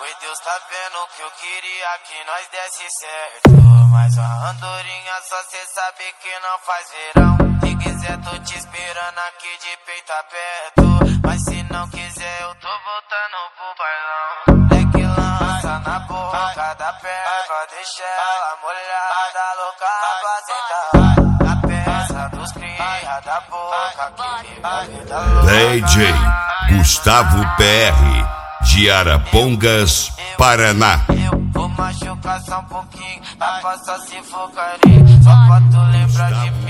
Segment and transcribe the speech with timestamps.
[0.00, 3.50] Oi, Deus tá vendo que eu queria que nós desse certo.
[3.90, 7.36] Mas a andorinha só cê sabe que não faz verão.
[7.60, 10.82] Se quiser, tô te esperando aqui de peito aberto.
[11.24, 14.68] Mas se não quiser, eu tô voltando pro bailão.
[14.70, 18.99] Leque lança na boca da perna, deixa ela molhada,
[25.44, 26.14] DJ
[26.70, 31.00] Gustavo PR de Arapongas, Paraná.
[31.08, 35.22] Eu vou machucar só um pouquinho, a passar se for carinho.
[35.24, 36.69] Só pra tu lembrar de mim,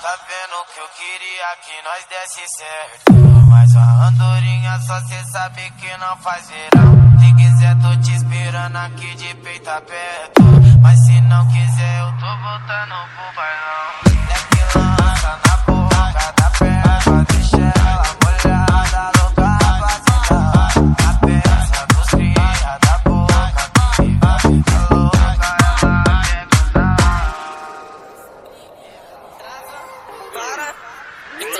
[0.00, 3.12] tá vendo que eu queria que nós desse certo.
[3.48, 7.18] Mas a andorinha só cê sabe que não faz verão.
[7.18, 10.42] Se quiser, tô te esperando aqui de peito aberto.
[10.82, 13.89] Mas se não quiser, eu tô voltando pro bailão.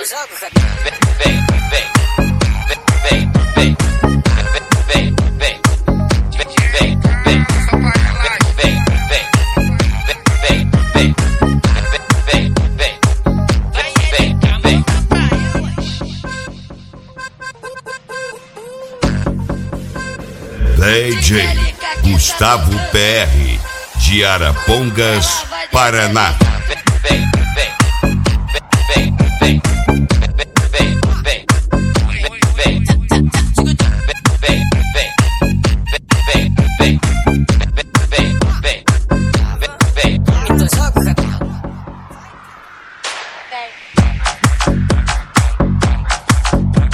[0.01, 0.49] Vem, vem,
[1.19, 1.91] vem, vem,
[3.05, 3.77] vem, vem, vem.
[20.79, 21.47] DJ
[22.01, 26.35] Gustavo PR de Arapongas, Paraná.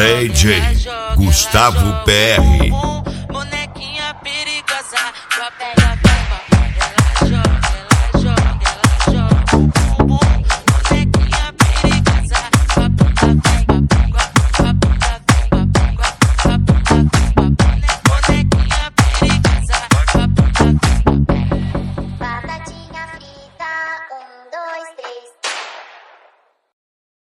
[0.00, 0.62] DJ
[1.16, 2.40] Gustavo PR.
[3.30, 5.12] Bonequinha perigosa,